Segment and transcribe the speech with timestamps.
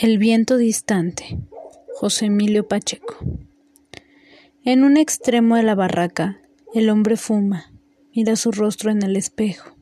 [0.00, 1.40] El viento distante.
[1.92, 3.16] José Emilio Pacheco.
[4.62, 6.40] En un extremo de la barraca,
[6.72, 7.72] el hombre fuma,
[8.14, 9.74] mira su rostro en el espejo,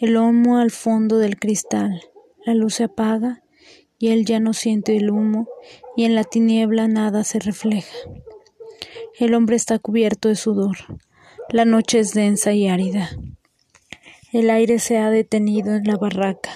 [0.00, 2.00] el humo al fondo del cristal,
[2.46, 3.42] la luz se apaga
[3.98, 5.48] y él ya no siente el humo
[5.96, 7.96] y en la tiniebla nada se refleja.
[9.18, 10.76] El hombre está cubierto de sudor,
[11.48, 13.10] la noche es densa y árida.
[14.32, 16.52] El aire se ha detenido en la barraca,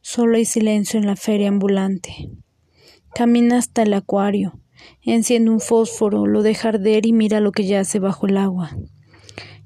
[0.00, 2.30] solo hay silencio en la feria ambulante.
[3.14, 4.60] Camina hasta el acuario,
[5.02, 8.76] enciende un fósforo, lo deja arder y mira lo que yace bajo el agua.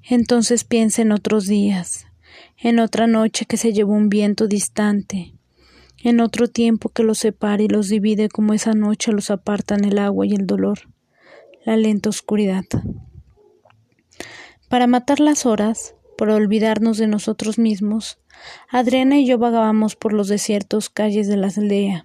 [0.02, 2.06] Entonces piensa en otros días,
[2.58, 5.34] en otra noche que se llevó un viento distante,
[6.02, 9.98] en otro tiempo que los separa y los divide como esa noche los apartan el
[9.98, 10.80] agua y el dolor,
[11.64, 12.64] la lenta oscuridad.
[14.68, 18.18] Para matar las horas, por olvidarnos de nosotros mismos,
[18.68, 22.04] Adriana y yo vagábamos por los desiertos calles de la aldea.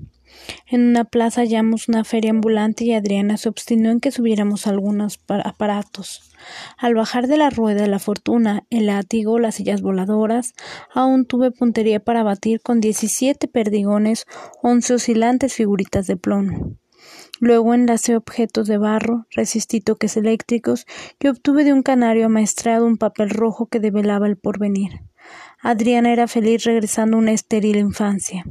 [0.68, 5.20] En una plaza hallamos una feria ambulante y Adriana se obstinó en que subiéramos algunos
[5.28, 6.32] aparatos.
[6.78, 10.54] Al bajar de la rueda de la fortuna, el látigo, las sillas voladoras,
[10.94, 14.26] aún tuve puntería para batir con diecisiete perdigones,
[14.62, 16.79] once oscilantes figuritas de plomo.
[17.40, 20.86] Luego enlacé objetos de barro, resistí toques eléctricos
[21.20, 25.02] y obtuve de un canario amaestrado un papel rojo que develaba el porvenir.
[25.62, 28.44] Adriana era feliz regresando a una estéril infancia.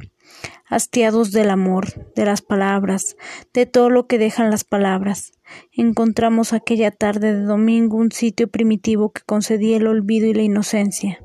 [0.66, 3.16] Hastiados del amor, de las palabras,
[3.54, 5.32] de todo lo que dejan las palabras,
[5.72, 11.18] encontramos aquella tarde de domingo un sitio primitivo que concedía el olvido y la inocencia.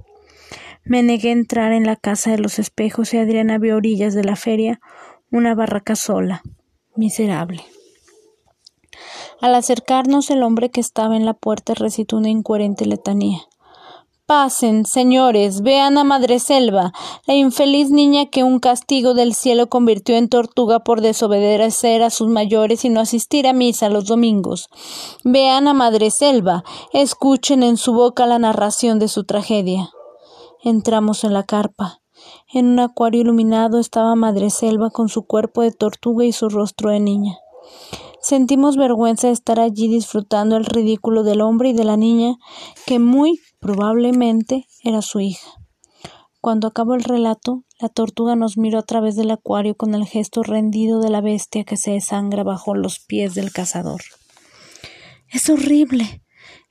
[0.86, 4.24] Me negué a entrar en la casa de los espejos y Adriana vio orillas de
[4.24, 4.80] la feria
[5.30, 6.42] una barraca sola,
[6.96, 7.64] miserable.
[9.42, 13.42] Al acercarnos el hombre que estaba en la puerta recitó una incoherente letanía.
[14.26, 16.94] Pasen, señores, vean a Madre Selva,
[17.28, 22.30] la infeliz niña que un castigo del cielo convirtió en tortuga por desobedecer a sus
[22.30, 24.70] mayores y no asistir a misa los domingos.
[25.26, 29.92] Vean a Madre Selva, escuchen en su boca la narración de su tragedia.
[30.64, 32.03] Entramos en la carpa.
[32.54, 36.90] En un acuario iluminado estaba Madre Selva con su cuerpo de tortuga y su rostro
[36.90, 37.38] de niña.
[38.22, 42.36] Sentimos vergüenza de estar allí disfrutando el ridículo del hombre y de la niña,
[42.86, 45.60] que muy probablemente era su hija.
[46.40, 50.44] Cuando acabó el relato, la tortuga nos miró a través del acuario con el gesto
[50.44, 54.02] rendido de la bestia que se desangra bajo los pies del cazador.
[55.30, 56.22] Es horrible.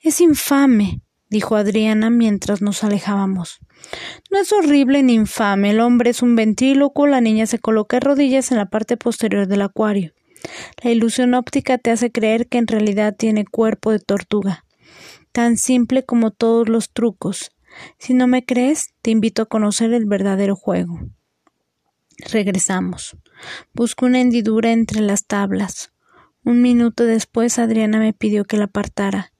[0.00, 1.01] Es infame,
[1.32, 3.58] dijo Adriana mientras nos alejábamos.
[4.30, 5.70] No es horrible ni infame.
[5.70, 9.48] El hombre es un ventríloco, la niña se coloca de rodillas en la parte posterior
[9.48, 10.12] del acuario.
[10.82, 14.64] La ilusión óptica te hace creer que en realidad tiene cuerpo de tortuga.
[15.32, 17.50] Tan simple como todos los trucos.
[17.98, 21.00] Si no me crees, te invito a conocer el verdadero juego.
[22.30, 23.16] Regresamos.
[23.72, 25.92] Busco una hendidura entre las tablas.
[26.44, 29.32] Un minuto después Adriana me pidió que la apartara,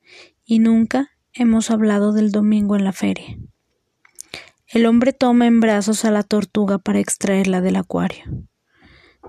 [0.44, 3.38] y nunca hemos hablado del domingo en la feria.
[4.66, 8.25] El hombre toma en brazos a la tortuga para extraerla del acuario.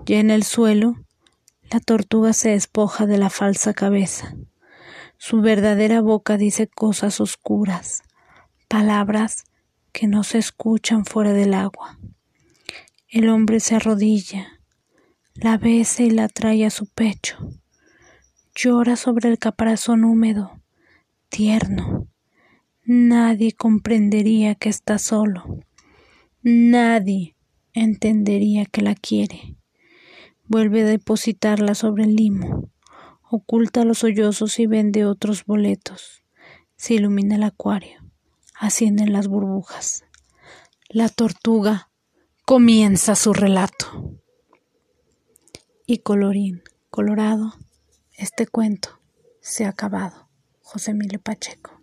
[0.06, 0.96] Ya en el suelo,
[1.72, 4.36] la tortuga se despoja de la falsa cabeza.
[5.18, 8.04] Su verdadera boca dice cosas oscuras,
[8.68, 9.46] palabras
[9.92, 11.98] que no se escuchan fuera del agua.
[13.08, 14.60] El hombre se arrodilla,
[15.36, 17.38] la besa y la trae a su pecho.
[18.56, 20.63] Llora sobre el caparazón húmedo,
[21.34, 22.08] tierno,
[22.86, 25.62] Nadie comprendería que está solo.
[26.44, 27.36] Nadie
[27.74, 29.58] entendería que la quiere.
[30.46, 32.70] Vuelve a depositarla sobre el limo.
[33.32, 36.24] Oculta los sollozos y vende otros boletos.
[36.76, 38.04] Se ilumina el acuario.
[38.60, 40.04] Ascienden las burbujas.
[40.90, 41.90] La tortuga
[42.46, 44.20] comienza su relato.
[45.88, 47.54] Y colorín colorado,
[48.18, 49.00] este cuento
[49.40, 50.24] se ha acabado.
[50.74, 51.83] José Emilio Pacheco.